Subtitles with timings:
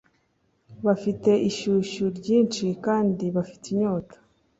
[0.85, 4.15] bafite ishyushyu ryinshi, kandi bafite inyota